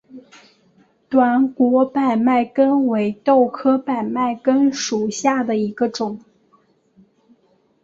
[1.11, 6.19] 短果百脉根为豆科百脉根属下的一个种。